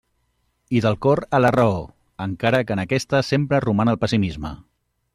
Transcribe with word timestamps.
I 0.77 0.79
del 0.85 0.97
cor 1.05 1.21
a 1.37 1.41
la 1.45 1.51
raó, 1.57 1.85
encara 2.27 2.65
que 2.67 2.77
en 2.79 2.83
aquesta 2.87 3.23
sempre 3.31 3.63
roman 3.69 3.93
el 3.95 4.03
pessimisme. 4.07 4.57